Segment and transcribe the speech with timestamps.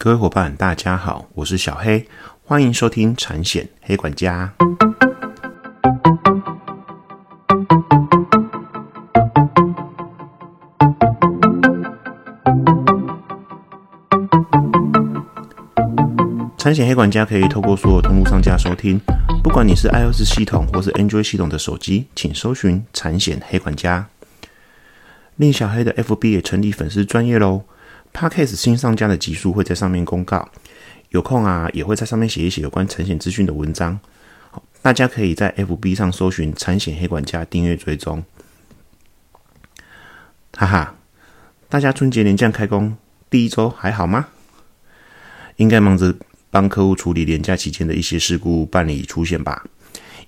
[0.00, 2.06] 各位伙伴，大家好，我是小黑，
[2.44, 4.54] 欢迎收听产险黑管家。
[16.56, 19.00] 产险黑管家可以透过所有通路商家收听，
[19.42, 24.06] 不管你是 iOS 系统或是 Android 系统的手机，请搜寻产险黑管家。
[25.34, 27.64] 令小黑的 FB 也成立粉丝专业喽。
[28.12, 30.48] Podcast 新上架的集数会在上面公告，
[31.10, 34.00] 有空啊也会在上面写一写有关产险资讯的文章，
[34.82, 38.24] 大家可以在 FB 上搜寻“产险黑管家”订阅追踪。
[40.54, 40.94] 哈哈，
[41.68, 42.96] 大家春节连假开工
[43.30, 44.28] 第一周还好吗？
[45.56, 46.14] 应该忙着
[46.50, 49.64] 帮客户处理年假期间的一些事故办理出现吧。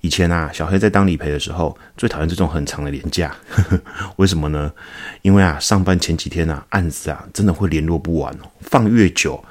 [0.02, 3.36] 以前啊，小黑在当理赔的时候，最讨厌这种很长的年假。
[4.16, 4.72] 为什么呢？
[5.20, 8.50] 因为啊，上班前几天啊，案子啊，真的会联络不完哦。
[8.60, 9.42] 放越久，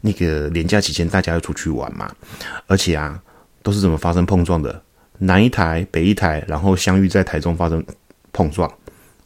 [0.00, 2.10] 那个年假期间大家要出去玩嘛。
[2.66, 3.20] 而且啊，
[3.62, 4.82] 都是怎么发生碰撞的？
[5.18, 7.84] 南一台，北一台，然后相遇在台中发生
[8.32, 8.68] 碰撞。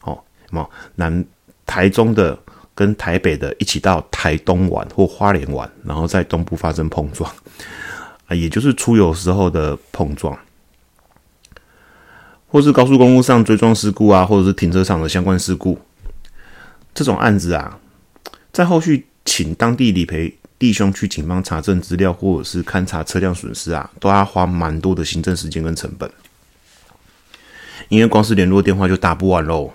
[0.01, 1.25] 哦，什么南
[1.65, 2.37] 台中的
[2.75, 7.27] 跟台北的一起到台东玩或花莲玩，然后在东部发生碰撞
[8.27, 10.37] 啊，也就是出游时候的碰撞。
[12.49, 15.77] 或是高速公路上追撞事故啊，或者是停车场的相关事故，
[16.93, 17.79] 这种案子啊，
[18.51, 26.09] 在后续请当地理赔弟兄去警方查证资料，或者是勘查车辆损失啊，都要花蛮多的行政时间跟成本，
[27.87, 29.71] 因为光是联络电话就打不完喽。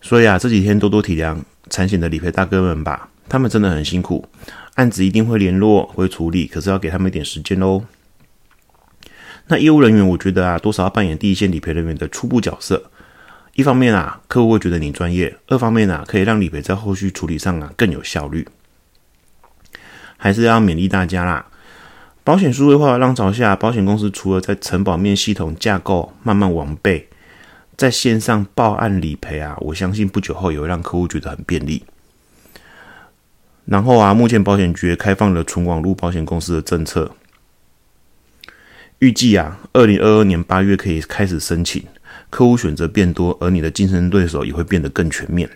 [0.00, 1.38] 所以啊，这几天多多体谅
[1.70, 4.28] 产险的理赔大哥们吧，他们真的很辛苦，
[4.74, 7.84] 案子一定会联络会处理，可是要给他们一点时间喽。
[9.48, 12.90] 那业务人员，我觉得啊，多少要扮演第一线理赔人员的初步角色。
[13.54, 18.46] 一方面啊，客户会觉得你专业；二方面啊，可以让理赔在后续处理上啊更有效率。
[20.16, 21.46] 还是要勉励大家啦，
[22.22, 27.08] 保险数位化浪潮下，保险公司除了在承保面系统架构慢慢完备，
[27.76, 31.82] 在线上报案理赔啊，我相信不久后也会让客户觉得很便利。
[33.64, 37.10] 然后啊，目前保险局开放了纯网络保险公司的政策。
[38.98, 41.84] 预计啊，二零二二年八月可以开始申请，
[42.30, 45.48] 客户选择变多，而你的竞争对手也会变得更全面。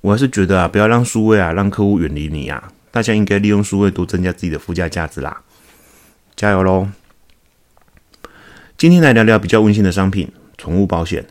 [0.00, 5.42] 我还是觉得啊，不要让数位啊让客户远离你啊，大家应该利用数位多增加自己的附加价值啦，
[6.36, 6.88] 加油喽！
[8.78, 11.26] 今天来聊聊比较温馨的商品——宠物保险。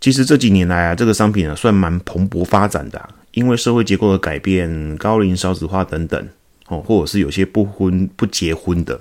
[0.00, 6.28] 其实这几年来啊，这个商品啊算蛮蓬勃发展的，因为社会结构的改变、高龄少子化等等
[6.68, 9.00] 哦，或者是有些不婚不结婚的。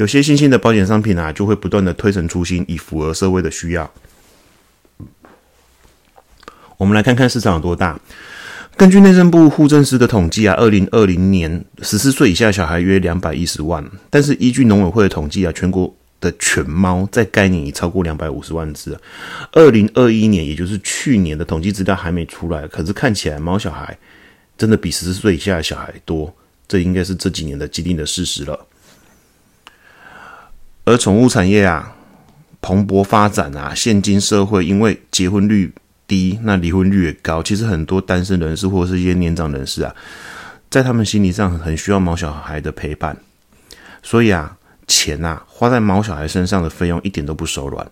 [0.00, 3.92] 有些新兴的保险商品啊，就会不断的推陈出新，以符合社会的需要。
[6.78, 8.00] 我们来看看市场有多大。
[8.78, 18.98] 根据内政部户政司的统计啊，二零二零年十四岁以下小孩约两百一十万，但是依据农委会的统计啊，全国的犬猫在该年已超过两百五十万只。
[19.52, 23.98] 二零二一年，也就是去年的统计资料还没出来，可是看起来猫小孩
[24.56, 26.34] 真的比十四岁以下的小孩多，
[26.66, 28.66] 这应该是这几年的既定的事实了。
[30.90, 31.94] 而宠物产业啊，
[32.60, 35.72] 蓬勃发展啊，现今社会因为结婚率
[36.08, 37.40] 低，那离婚率也高。
[37.40, 39.94] 其实很多单身人士或者是一些年长人士啊，
[40.68, 43.16] 在他们心理上很需要毛小孩的陪伴，
[44.02, 44.56] 所以啊，
[44.88, 47.86] 钱啊花在毛小孩身上的费用一点都不手软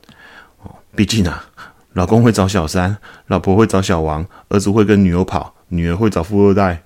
[0.65, 0.75] 哦。
[0.97, 1.45] 毕竟啊，
[1.93, 2.97] 老公会找小三，
[3.29, 6.83] 老婆会找小王，儿子会跟女友跑，女儿会找富二代，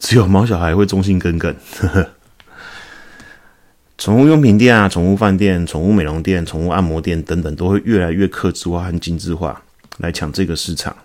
[0.00, 1.54] 只有毛小孩会忠心耿耿。
[1.78, 2.10] 呵呵。
[4.00, 9.60] 宠物用品店啊，宠物饭店、宠物美容店、宠物按摩店等等，都会越来越克制化和精致化，
[9.98, 10.96] 来抢这个市场。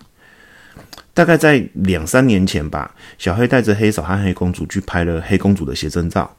[1.12, 6.34] 大概在两三年前吧，小黑带着黑嫂和黑公主去拍了黑公主的写真照，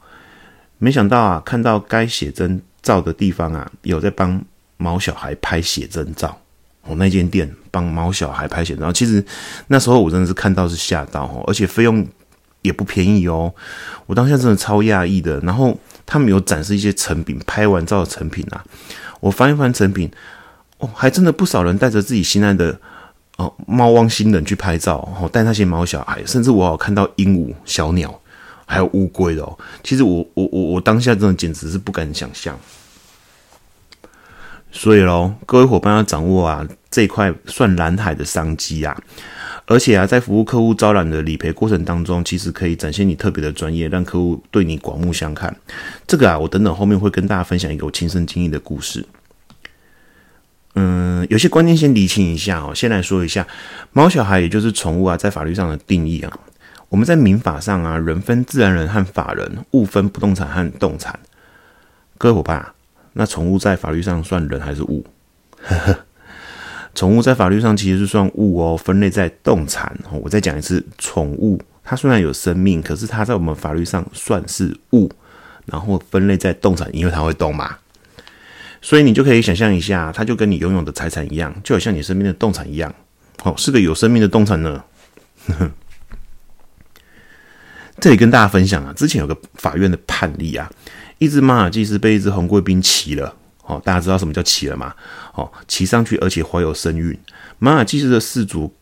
[0.78, 4.44] 没想到啊，看到该写真照的地方啊，有在帮
[4.78, 6.36] 毛小孩拍写真照。
[6.82, 9.24] 哦，那间店帮毛小孩拍写真照，其实
[9.68, 12.04] 那时候我真的是看到是吓到哦，而且费用
[12.62, 13.54] 也不便宜哦。
[14.06, 15.78] 我当下真的超讶异的，然后。
[16.10, 18.64] 他们有展示一些成品，拍完照的成品啊，
[19.20, 20.10] 我翻一翻成品，
[20.78, 22.80] 哦，还真的不少人带着自己心爱的
[23.36, 28.18] 哦猫汪星人去拍照，哦，带那些猫小孩，甚至我有看到鹦鹉、小鸟，
[28.64, 29.58] 还有乌龟的哦。
[29.84, 32.58] 其实我我我我当下真的简直是不敢想象。
[34.72, 38.96] 所以喽，各位伙伴要掌握啊这块算蓝海的商机啊。
[39.70, 45.54] 而且啊，在服务客户招揽的理赔过程当中，其实可以展现你特别的专业，让客户对你刮目相看。
[46.06, 49.06] 这个啊，我等等后面会跟大家分享一个我亲身经历的故事。
[50.74, 52.74] 嗯，有些观念先理清一下哦。
[52.74, 53.46] 先来说一下，
[53.92, 56.40] 猫小孩也就是宠物啊，在法律上的定义啊。
[56.88, 61.20] 我们在民法上啊，人分自然人和法人，物分不动产和动产。
[62.16, 62.66] 各位伙伴，
[63.12, 65.04] 那宠物在法律上算人还是物？
[65.62, 65.98] 呵呵
[66.94, 69.96] 宠物在法律上其实是算物哦，分类在动产。
[70.10, 75.10] 我再讲一次，宠物它虽然有生命，可是它在我们法律上算是物，
[75.66, 77.76] 然后分类在动产，因为它会动嘛。
[78.80, 82.94] 所以你就可以想象一下，它就跟你拥有的财产一样，就好像你身边的动产一样，
[83.42, 84.84] 哦，是个有生命的动产呢。
[88.00, 90.70] 这里跟大家分享啊，之前有个法院的判例啊，
[91.18, 94.94] 一只马尔济斯被一只红贵宾骑了，哦，大家知道什么叫骑了吗？
[95.38, 97.16] 哦，骑上去而且怀有身孕，
[97.60, 98.74] 马尔济斯的氏族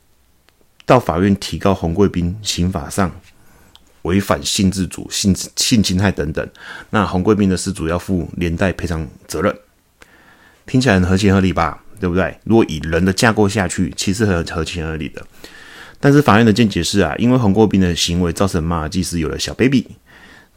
[0.86, 3.12] 到法院提告红贵宾刑法上
[4.02, 6.48] 违反性自主、性性侵害等等，
[6.88, 9.54] 那红贵宾的氏族要负连带赔偿责任。
[10.64, 11.82] 听起来很合情合理吧？
[12.00, 12.38] 对不对？
[12.44, 15.22] 如果以人的架构下去，其实很合情合理的。
[16.00, 19.86] 但是法院的见解是啊，因为红过兵的行为造成马尔济斯有了小 baby，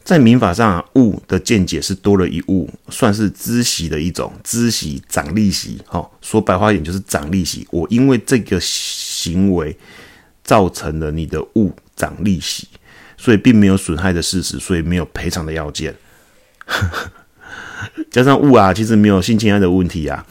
[0.10, 5.80] 在民法上物的见解是多了一物，算是孳息的一种，孳息涨利息。
[5.86, 7.68] 好，说白话一点就是涨利息。
[7.70, 9.78] 我因为这个行为
[10.44, 12.68] 造成了你的物涨利息，
[13.18, 15.94] 所以并没有损害的事实，所以没有赔偿的要件。
[18.10, 20.26] 加上物啊，其实没有性侵害的问题啊，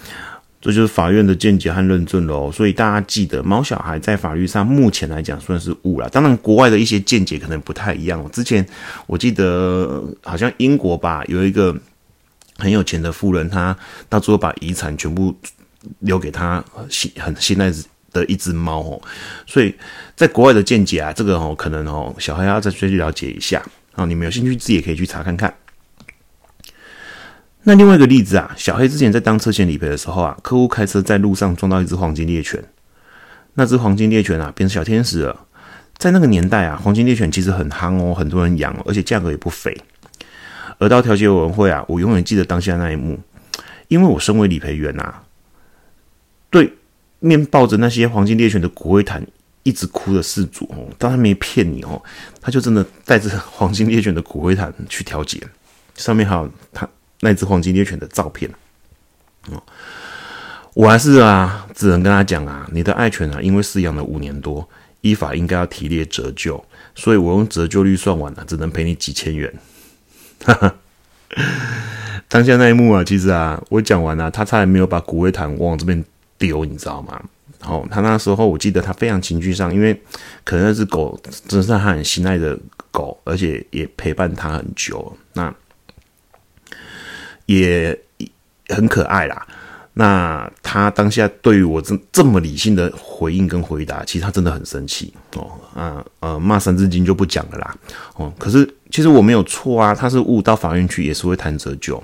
[0.60, 2.50] 这就是法院的见解和认证喽。
[2.50, 6.08] 所以大家记得，猫小孩在法律上目前来讲算是物了。
[6.08, 8.28] 当然，国外的一些见解可能不太一样。
[8.30, 8.66] 之前
[9.06, 11.76] 我记得好像英国吧，有一个
[12.56, 13.76] 很有钱的富人，他
[14.08, 15.32] 到最后把遗产全部
[16.00, 17.72] 留给他心很心爱
[18.12, 19.00] 的一只猫哦。
[19.46, 19.72] 所以
[20.16, 23.64] 在国外的见解啊，这个哦可能哦小孩要再去了解一下
[23.94, 24.04] 啊。
[24.04, 25.54] 你们有兴趣自己也可以去查看看。
[27.68, 32.64] 那另外一个例子啊，小黑之前在当车险理赔的时候啊，客户开车在路上撞到一只黄金猎犬，
[33.52, 35.38] 那只黄金猎犬啊变成小天使了。
[35.98, 39.78] 在那个年代啊，黄金猎犬其实很夯哦，很多人养，而且价格也不菲。
[40.78, 43.20] 而到调解委员会啊，我永远记得当下那一幕，
[43.88, 45.16] 因为我身为理赔员呐，
[46.48, 46.72] 对
[47.18, 49.22] 面抱着那些黄金猎犬的骨灰坛
[49.62, 52.02] 一直哭的事主哦，当他没骗你哦，
[52.40, 55.38] 他就真的带着黄金猎犬的骨灰坛去调解，
[55.96, 56.88] 上面还有他。
[57.20, 58.48] 那只黄金猎犬的照片，
[59.50, 59.60] 哦，
[60.74, 64.68] 我还是啊，只能跟他讲啊，你的爱犬啊，因为饲养了五年多，
[65.00, 69.52] 依法应该要提列折旧，所以我用折旧率算完了，只能赔你几千元。
[70.44, 70.74] 哈哈，
[72.28, 76.04] 当下那一幕啊，其实啊，我讲完了，他差点没有把骨灰坛往这边
[76.38, 77.20] 丢，你知道吗？
[77.58, 80.00] 然后，他那时候我记得他非常情绪上，因为
[80.44, 82.56] 可能那只狗真是他很心爱的
[82.92, 85.52] 狗，而且也陪伴他很久，那。
[87.48, 87.98] 也
[88.68, 89.46] 很可爱啦。
[89.94, 95.50] 那他当下对于我这这么理性的回应跟回答，其实他真的很生气哦。
[95.74, 97.76] 啊呃，骂三字经就不讲了啦。
[98.14, 102.00] 哦，可是其实我没有错啊，他是误到法院去也是会谈折旧。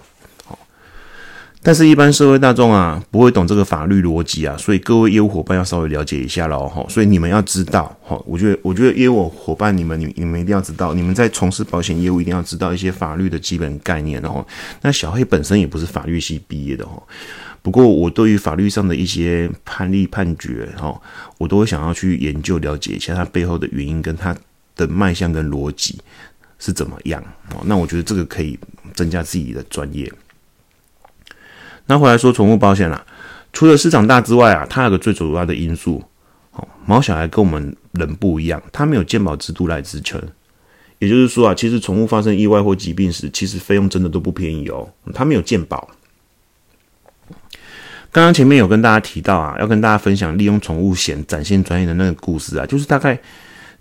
[1.67, 6.85] 但是，一般社会大众啊，不会懂这个法律逻辑啊，所以各位业务伙伴要稍微了解一下喽，哈。
[6.91, 14.47] 所以你们要知道，哈，我觉得，我觉得业务伙伴，你们，你你们一定要知道，你们在从事保险业务一定要知道一些法律的基本概念，哦。
[14.83, 17.03] 那小黑本身也不是法律系毕业的，哈。
[17.63, 21.01] 不过，我对于法律上的一些判例判决，哈，
[21.39, 24.37] 我都会想要去研究了解一下它背后的原因跟它
[24.77, 25.99] 的脉象跟逻辑
[26.59, 27.63] 是怎么样，哦。
[27.65, 28.59] 那我觉得这个可以
[28.93, 30.13] 增加自己的专业。
[31.87, 33.05] 那回来说宠物保险啦，
[33.53, 36.03] 除了市场大之外啊，它有个最主要的因素，
[36.53, 40.21] 哦，毛小孩跟我们人不一样，它没有健保制度来支撑。
[40.99, 44.89] 也就是说啊，其实宠物发生意外或疾病时，其实费用真的都不便宜哦。
[45.13, 45.91] 它没有健保。
[48.11, 53.19] 刚刚前面有跟大家提到啊，要跟大家分享利用宠物险展现专业的那个故事啊，就是大概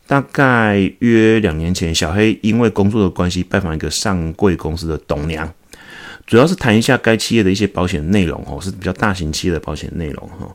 [0.07, 5.49] 大概约两年前，小黑因为工作的关系拜访一个上柜公司的董娘。
[6.25, 10.47] 主要是谈一下该企业的一些保险内容哦，是比较大型企业的保险内容哈。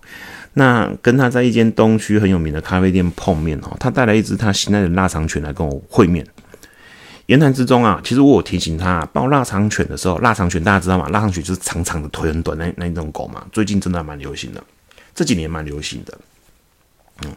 [0.54, 6.26] 那跟他在一间东区很有名的咖啡店碰面哦，他带来一只他心爱的腊肠犬来跟我会面。
[7.26, 11.06] 言谈之中啊，其实我有提醒他抱腊肠犬的时候，腊肠犬大家知道吗？
[11.10, 14.64] 腊肠犬就是长长的腿很短那那一种狗嘛，最近真的蛮流行的，
[15.14, 16.18] 这几年蛮流行的。
[17.26, 17.32] 嗯，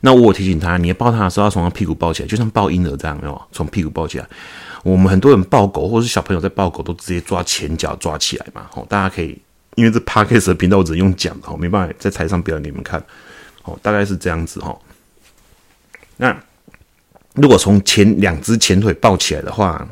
[0.00, 4.26] 那我提醒他，你抱他的时候要从他屁股抱起来，就像抱婴儿这样，哦从屁股抱起来。
[4.82, 8.68] 我们很多人抱狗，或者是小朋友在抱狗，都直接抓前脚抓起来嘛。
[8.74, 9.36] 哦，大家可以，
[9.74, 13.02] 因为这 podcast 的频道我只能用讲的，没办法在台上表演给你们看。
[13.62, 14.76] 好，大概是这样子哈。
[16.16, 16.36] 那
[17.34, 19.86] 如果从前两只前腿抱起来的话，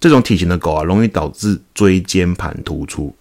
[0.00, 3.14] 这种体型的狗啊，容易导致椎间盘突出。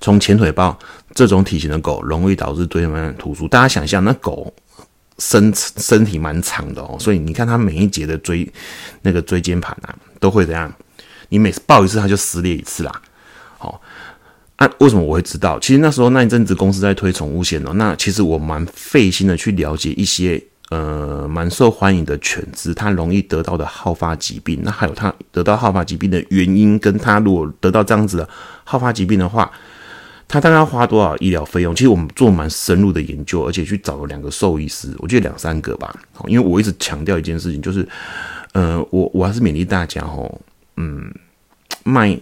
[0.00, 0.78] 从前腿抱
[1.14, 3.46] 这种体型的狗，容易导致椎间盘突出。
[3.48, 4.52] 大家想象，那狗
[5.20, 8.50] 身身体蛮长的哦，所以你看它每一节的椎
[9.02, 10.72] 那个椎间盘啊，都会怎样？
[11.28, 13.02] 你每次抱一次，它就撕裂一次啦。
[13.58, 13.80] 好，
[14.56, 15.60] 啊，为什么我会知道？
[15.60, 20.42] 其实那时候那一阵子公司在推宠物险哦，那其实我蛮费心的去了解一些。
[20.70, 28.28] 呃，蛮受欢迎的犬只，它容易得到的好发疾病，那还有它得到好发疾病的原因，跟它如果得到这样子的
[28.62, 29.50] 好发疾病的话，
[30.30, 31.74] 他大概要花多少医疗费用？
[31.74, 35.92] 其实我们做蛮深入的研究，而且去找了两个兽医师，我觉得两三个吧。
[36.28, 37.86] 因为我一直强调一件事情，就是，
[38.52, 40.40] 呃，我我还是勉励大家哦，
[40.76, 41.12] 嗯，
[41.82, 42.16] 卖。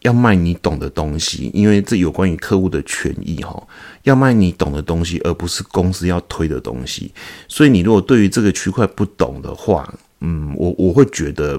[0.00, 3.66] 要卖你懂的东西，因为这有关于客户的权益哈。
[4.02, 7.10] 要卖你懂的东西，而不是公司要推的东西。
[7.48, 9.90] 所以你如果对于这个区块不懂的话，
[10.20, 11.58] 嗯，我我会觉得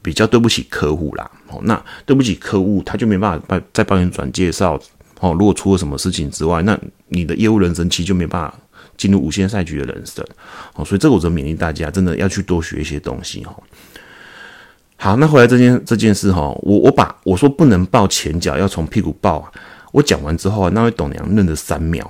[0.00, 1.28] 比较对不起客户啦。
[1.48, 4.80] 哦，那对不起客户，他就没办法再帮你转介绍。
[5.20, 8.54] 哦，如果出了什么事情之外，那你的业务人生期就没办法
[8.96, 10.24] 进入无限赛局的人生。
[10.74, 13.54] 哦，所以这个我就勉励大家，真的要去多学一些东西哈。
[14.96, 19.50] 好，那回来这件这件事哈，我我把我说不能抱前脚，要从屁股抱。
[19.92, 22.08] 我讲完之后啊，那位董娘愣了三秒，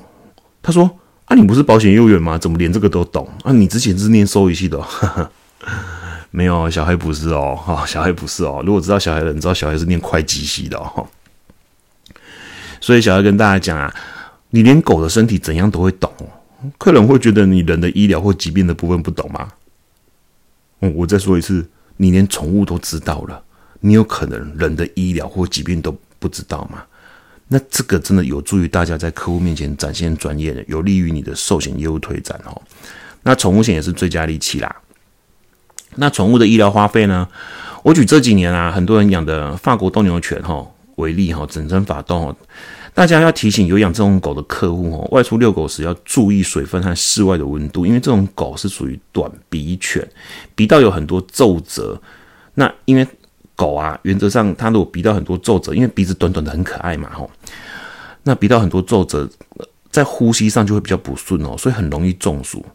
[0.60, 0.90] 他说
[1.26, 2.36] ：“啊，你不是保险业务员吗？
[2.36, 3.52] 怎么连这个都懂啊？
[3.52, 5.30] 你之前是念收益系的哦？
[6.30, 8.62] 没有，小孩不是哦，哈，小孩不是哦。
[8.66, 11.06] 如果知道小孩的人，知道小孩是念会计系的哦。
[12.88, 13.94] 所以小孩跟大家讲啊，
[14.48, 16.10] 你连狗的身体怎样都会懂，
[16.78, 19.46] 客人会觉得你人的医疗或疾病的部分不懂吗？
[20.80, 21.68] 嗯，我再说一次。
[21.98, 23.42] 你连宠物都知道了，
[23.80, 26.82] 你有可能人的医疗或疾病都不知道吗？
[27.48, 32.62] 那这个真的有助于大家在客户面前展现专业的，有利于你的寿险业务推展哦。
[33.22, 34.76] 那宠物险也是最佳利器啦。
[35.96, 37.28] 那宠物的医疗花费呢？
[37.82, 40.66] 我举这几年啊，很多人养的法国斗牛犬哈
[40.96, 42.34] 为例哈，整身发动。
[42.98, 50.04] 大家要提醒有养这种狗的客户哦，外出遛狗时要注意水分和室外的温度，因为这种狗是属于短鼻犬，
[50.56, 51.96] 鼻道有很多皱褶。
[52.54, 53.06] 那因为
[53.54, 57.30] 狗啊，原则上它如果鼻道很多皱褶，因为鼻子短短的很可爱嘛吼，
[58.24, 59.30] 那鼻道很多皱褶，
[59.92, 62.66] 在呼吸上就会比较不顺哦，所以很容易中暑。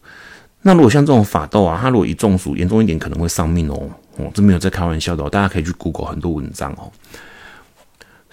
[0.62, 3.90] 那如果像这种法斗啊，它如果一中暑严重一点，可能会丧命哦。
[4.16, 6.90] 哦，这没有在开玩笑的哦，大家可以去 Google 很多文章哦。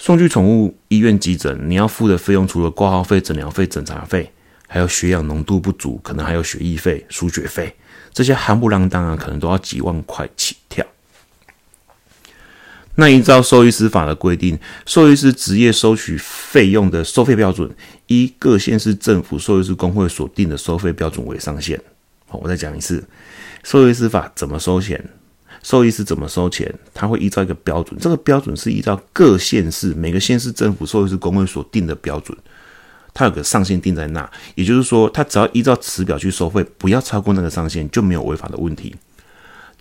[0.00, 4.32] 送去宠物医院急诊，你要付的费用除了挂号费、诊疗费、诊查费，
[4.66, 7.76] 还有血氧浓度不足，可能还有血液费、输血费，
[8.10, 10.82] 这些含不啷当啊，可能都要几万块起跳。
[12.94, 17.70] 那依照兽医师法的规定，兽医师职业收取费用的收费标准，
[18.06, 21.78] 依各县市政府兽医师工会所定的收费标准为上限。
[22.26, 23.04] 好，我再讲一次，
[23.62, 25.10] 兽医师法怎么收钱？
[25.62, 26.72] 兽医师怎么收钱？
[26.94, 32.36] 他会依照一个标准，这个标准是依照各县市每个县市政府兽医师工会所定的标准，
[33.12, 38.94] 它有个上限定在那，也就是说，他只要依照此表去收费，不要超过那个上限，就没有违法的问题。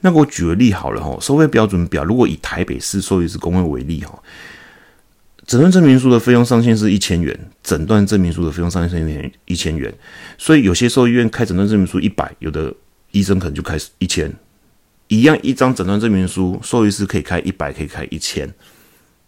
[0.01, 4.21] 那我举个例好了哈，收费标准表，如果以台北市兽医师工会为例哈，
[5.45, 9.93] 诊断证明书的费用上限是一千元，诊断证明书的费用上限是一千元，
[10.37, 12.73] 所以有些兽医院开诊断证明书一百，有的
[13.11, 14.33] 医生可能就开一千。
[15.09, 18.51] 一样，一张诊断证明书，兽医师可以开一百，可以开一千。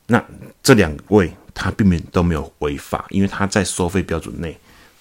[0.07, 0.23] 那
[0.61, 4.55] 这两位他并没都没有违法，因为他在收费标准内，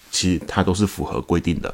[0.09, 1.73] 其实他都是符合规定的。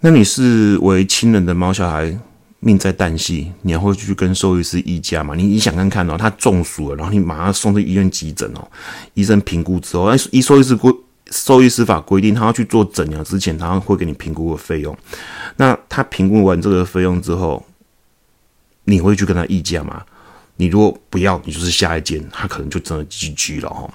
[0.00, 2.16] 那你是为亲人的猫小孩
[2.60, 5.34] 命在旦夕，你还会去跟兽医师议价吗？
[5.34, 8.68] 你你想看看哦，他中暑了，然后你马上送去医院急诊哦，
[9.14, 10.94] 医生评估之后，哎，医兽医师规
[11.30, 14.96] 兽医师法规定，他要去做诊疗之前，他会给你评估个费用。
[15.56, 17.64] 那他评估完这个费用之后，
[18.84, 20.02] 你会去跟他议价吗？
[20.56, 23.90] 你如果不要，你就是下一间，他可能就真的 GG 了哈。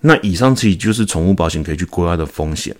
[0.00, 2.76] 那以上其实就是宠物保险可以去规划的风险。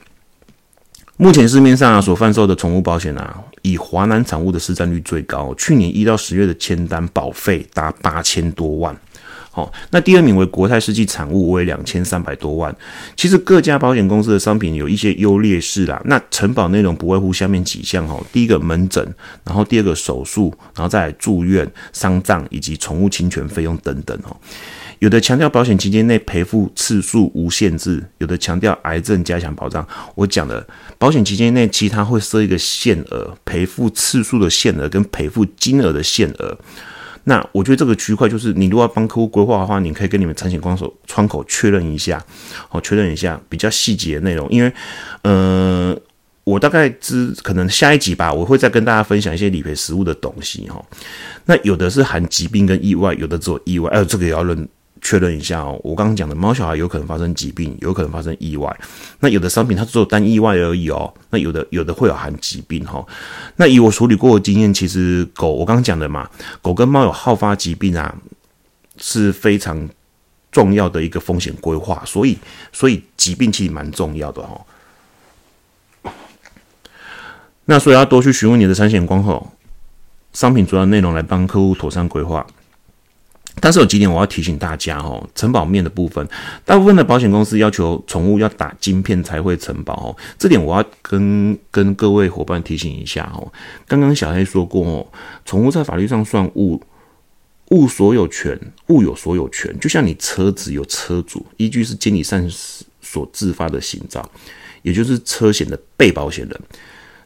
[1.17, 8.95] 目前市面上啊所贩售的宠物保险啊，以华南产物的市占率最高，去年一到十月的签单保费达八千多万。
[9.57, 12.75] 好，那第二名为国泰世纪产物为两千三百多万。
[13.15, 16.03] 其实各家保险公司的商品有一些优劣势啦。
[16.07, 18.21] 那承保内容不外乎下面几项哈。
[18.33, 24.37] 第一个门诊，然后第二个手术，然后再住院、丧葬以及宠物侵权费用等等哈。
[24.99, 29.87] 有的强调保险期间内赔付次数无限制，有的强调癌症加强保障。
[30.17, 30.67] 我讲的
[30.99, 36.59] 保险期间内，其他会设一个限额，赔付次数的限额跟赔付金额的限额。
[37.25, 42.23] 那我觉得这个区块就是，你如果要帮客户规划的话，你可以跟你们产险光手窗口确认一下，
[42.69, 44.47] 好，确认一下比较细节的内容。
[44.51, 44.73] 因为，
[45.23, 45.99] 嗯，
[46.45, 50.85] 我大概知可能下一集吧，我会再跟大家分享一些理赔实务的东西哈。
[51.47, 54.69] 那有的是含疾病跟意外，有的只有意外，哎，这个也要认
[55.05, 55.79] 确认一下哦。
[55.85, 58.77] 我刚刚讲的猫小孩有可能发生疾病，有可能发生意外。
[59.21, 61.13] 那有的商品它只有单意外而已哦。
[61.31, 63.07] 那有的有的会有含疾病哈。
[63.55, 66.29] 那以我处理过的经验，其实狗我刚刚讲的嘛，
[66.61, 68.13] 狗跟猫有好发疾病啊，
[68.97, 69.89] 是非常
[70.51, 72.03] 重要的一个风险规划。
[72.07, 72.37] 所以
[72.73, 74.61] 所以疾病其实蛮重要的哈。
[77.67, 79.53] 那所以要多去询问你的产险光后，
[80.33, 82.47] 商品主要内容来帮客户妥善规划。
[83.61, 86.27] 但是有几点我要提醒大家哦，承保面的部分，
[86.65, 93.51] 大部分的保险公司要求宠物要打晶片才会承保哦，这点我要跟跟各位伙伴提醒一下哦。
[93.87, 95.07] 刚刚小黑说过哦，
[95.45, 96.83] 宠物在法律上算物，
[97.71, 98.59] 物所有权，
[98.89, 102.47] 物有所有权，就像你车子有车主，依据是监理善
[103.01, 104.29] 所自发的行照，
[104.83, 106.61] 也就是车险的被保险人，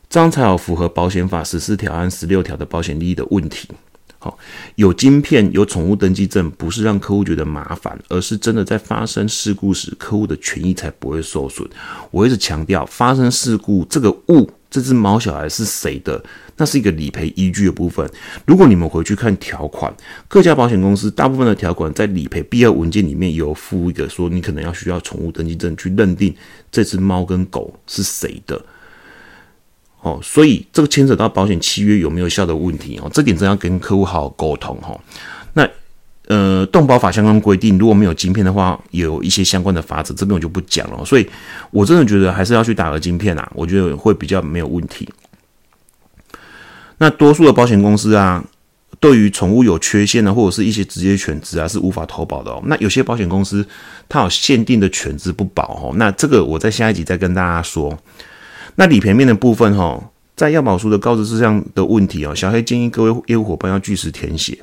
[0.08, 3.68] 这样才有符合保险法十四条和十六条的保险利益的问题。
[4.20, 4.36] 好，
[4.74, 11.68] 有晶片、有宠物登记证，不是让客户觉得麻烦，而是真的在发生事故时，客户的权益才不会受损。
[12.10, 16.20] 我一直强调，发生事故这个物，这只猫小孩是谁的，
[16.56, 18.10] 那是一个理赔依据的部分。
[18.44, 19.94] 如果你们回去看条款，
[20.26, 26.34] 各家保险公司大部分的条款在理赔必要文件里面有附一个说，你可能要需要宠物登记证去认定
[26.72, 28.60] 这只猫跟狗是谁的。
[30.00, 34.98] 哦，所以这个牵扯到保险契约有没有效的问题哦，这点真要跟客户好好沟通哈。
[35.54, 35.68] 那
[36.28, 41.04] 呃，动保法相关规定，如果没有晶片的话，有一些相关的法则，这边我就不讲了。
[41.04, 41.26] 所以
[41.70, 45.08] 我真的觉得还是要去打个晶片啊，我觉得会比较没有问题。
[46.98, 48.44] 那多数的保险公司啊，
[49.00, 52.62] 对于宠物有缺陷的或者是一些职业犬只啊，是无法投保的哦。
[52.66, 53.66] 那有些保险公司
[54.06, 57.98] 它有限定的犬只不保哦，那这个我在下一集再跟大家说。
[58.80, 60.00] 那理赔面的部分哈，
[60.36, 64.56] 在要保书的告知事项的问题哦，小黑建议各位业务伙伴要据实填写，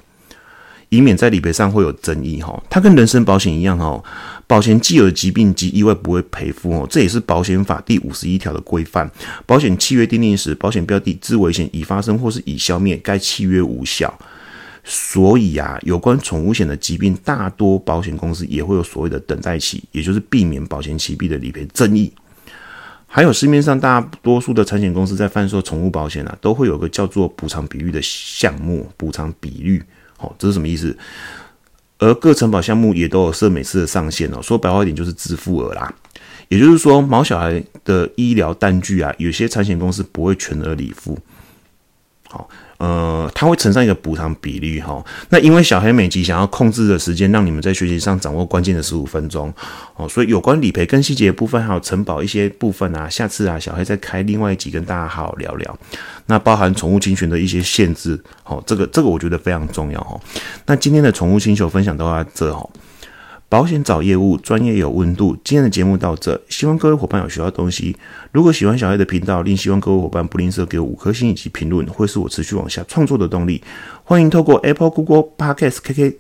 [0.88, 2.64] 以免在理赔上会有争议哈。
[2.70, 4.02] 它跟人身保险一样哈，
[4.48, 9.12] 保险既有的疾病及意外不会赔付哦，这也是保险法第五十一条的规范。
[9.46, 14.18] 保险契约订立时，保险标的之危险已发生或是已消灭，该契约无效。
[14.86, 22.14] 所以啊，有关宠物险的疾病，大多保险公司也会有所谓的等待期，也就是避免保险起毕的理赔争议。
[23.16, 29.82] 还有市面上大多数的产险公司在贩售宠物保险啊，都会有个叫做补偿比率的项目，补偿比率，
[30.18, 30.94] 哦，这是什么意思？
[31.98, 35.96] 而各承保项目也都有设每次的上限哦，说白话一点就是支付额啦。
[36.50, 41.18] 也就是说，毛小孩的医疗单据啊，有些产险公司不会全额理付，
[42.28, 42.50] 好。
[42.78, 45.04] 呃，它会乘上一个补偿比率哈。
[45.30, 49.54] 那因为小黑每集想要控制的时间，让你们在学习上掌握关键的十五分钟
[49.96, 55.80] 哦，所以有关理赔更细节部分，还有承保一些部分啊，下次啊，小黑再开另外一集跟大家好好聊聊。
[56.26, 60.20] 那包含宠物侵权的一些限制，哦，这个这个我觉得非常重要哈。
[60.66, 62.68] 那今天的宠物星球分享到这哈。
[63.48, 65.38] 保险找业务，专业有温度。
[65.44, 67.96] 今天的节目到这，希望各位伙伴有学到东西。
[68.32, 73.62] 如果喜欢小黑的频道，另希望各位伙伴不吝啬给我五颗星以及评论，会是我持续往下创作的动力。
[74.04, 76.16] 欢迎透过 Apple、Google Podcast、KK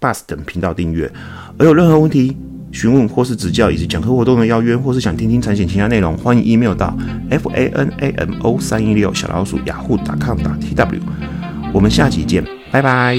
[0.00, 1.10] Bus 等频道订阅。
[1.56, 2.36] 而有任何问题
[2.72, 6.94] 询问或是指教，以及讲课活动的邀约，或是想听听产险其他内容，欢迎 email 到
[7.30, 11.00] f a n a m o 三一六小老鼠雅虎 .com 打 t w。
[11.72, 13.16] 我们下期见，拜拜。